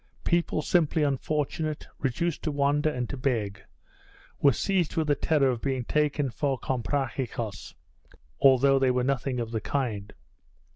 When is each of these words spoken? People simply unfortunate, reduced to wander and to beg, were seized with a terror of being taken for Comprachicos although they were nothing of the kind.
People 0.23 0.63
simply 0.63 1.03
unfortunate, 1.03 1.87
reduced 1.99 2.41
to 2.41 2.51
wander 2.51 2.89
and 2.89 3.07
to 3.07 3.15
beg, 3.15 3.61
were 4.41 4.51
seized 4.51 4.95
with 4.95 5.11
a 5.11 5.15
terror 5.15 5.49
of 5.51 5.61
being 5.61 5.85
taken 5.85 6.31
for 6.31 6.57
Comprachicos 6.57 7.75
although 8.39 8.79
they 8.79 8.89
were 8.89 9.03
nothing 9.03 9.39
of 9.39 9.51
the 9.51 9.61
kind. 9.61 10.11